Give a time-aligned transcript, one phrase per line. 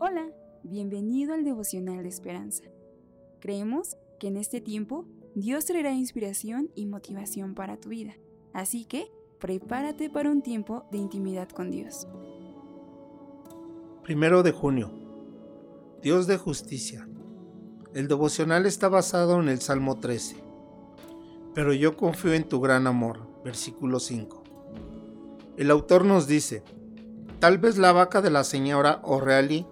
[0.00, 0.28] Hola,
[0.62, 2.62] bienvenido al devocional de esperanza.
[3.40, 8.14] Creemos que en este tiempo Dios traerá inspiración y motivación para tu vida,
[8.52, 12.06] así que prepárate para un tiempo de intimidad con Dios.
[14.04, 14.92] Primero de junio.
[16.00, 17.08] Dios de justicia.
[17.92, 20.36] El devocional está basado en el Salmo 13.
[21.54, 23.42] Pero yo confío en tu gran amor.
[23.44, 24.44] Versículo 5.
[25.56, 26.62] El autor nos dice,
[27.40, 29.66] tal vez la vaca de la señora O'Reilly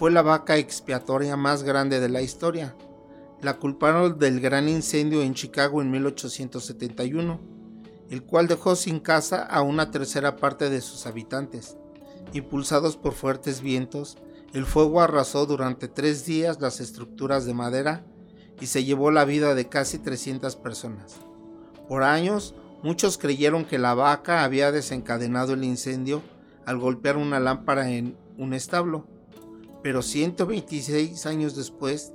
[0.00, 2.74] fue la vaca expiatoria más grande de la historia.
[3.42, 7.38] La culparon del gran incendio en Chicago en 1871,
[8.08, 11.76] el cual dejó sin casa a una tercera parte de sus habitantes.
[12.32, 14.16] Impulsados por fuertes vientos,
[14.54, 18.02] el fuego arrasó durante tres días las estructuras de madera
[18.58, 21.16] y se llevó la vida de casi 300 personas.
[21.90, 26.22] Por años, muchos creyeron que la vaca había desencadenado el incendio
[26.64, 29.19] al golpear una lámpara en un establo
[29.82, 32.12] pero 126 años después,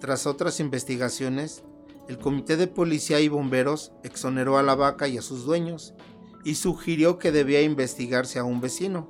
[0.00, 1.62] tras otras investigaciones,
[2.08, 5.94] el Comité de Policía y Bomberos exoneró a la vaca y a sus dueños
[6.44, 9.08] y sugirió que debía investigarse a un vecino.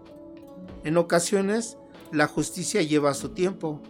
[0.85, 1.79] En ocasiones,
[2.13, 3.81] la justicia lleva su tiempo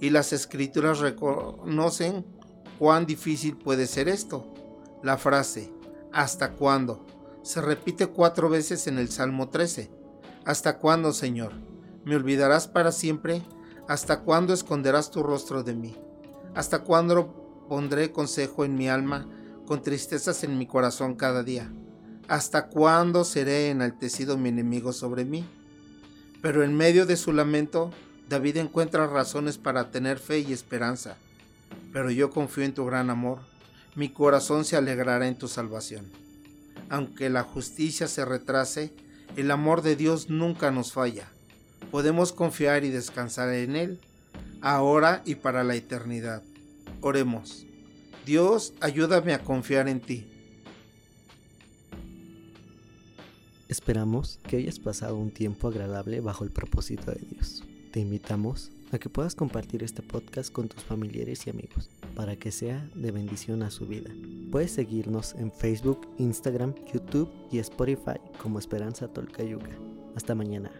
[0.00, 2.24] y las escrituras reconocen
[2.78, 4.52] cuán difícil puede ser esto.
[5.02, 5.72] La frase,
[6.12, 7.06] ¿hasta cuándo?
[7.46, 9.88] se repite cuatro veces en el Salmo 13.
[10.44, 11.52] ¿Hasta cuándo, Señor?
[12.06, 13.42] ¿Me olvidarás para siempre?
[13.88, 15.96] ¿Hasta cuándo esconderás tu rostro de mí?
[16.54, 19.26] ¿Hasta cuándo pondré consejo en mi alma,
[19.66, 21.68] con tristezas en mi corazón cada día?
[22.28, 25.44] ¿Hasta cuándo seré enaltecido mi enemigo sobre mí?
[26.42, 27.90] Pero en medio de su lamento,
[28.28, 31.16] David encuentra razones para tener fe y esperanza.
[31.92, 33.40] Pero yo confío en tu gran amor,
[33.96, 36.06] mi corazón se alegrará en tu salvación.
[36.88, 38.94] Aunque la justicia se retrase,
[39.34, 41.32] el amor de Dios nunca nos falla
[41.90, 44.00] podemos confiar y descansar en Él,
[44.60, 46.42] ahora y para la eternidad.
[47.00, 47.66] Oremos.
[48.24, 50.26] Dios, ayúdame a confiar en ti.
[53.68, 57.64] Esperamos que hayas pasado un tiempo agradable bajo el propósito de Dios.
[57.92, 62.52] Te invitamos a que puedas compartir este podcast con tus familiares y amigos para que
[62.52, 64.10] sea de bendición a su vida.
[64.52, 69.70] Puedes seguirnos en Facebook, Instagram, YouTube y Spotify como Esperanza Tolcayuca.
[70.14, 70.70] Hasta mañana.